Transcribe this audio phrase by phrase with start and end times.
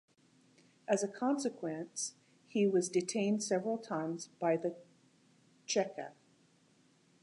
[0.87, 2.15] As a consequence,
[2.47, 4.75] he was detained several times by the
[5.67, 6.13] Cheka.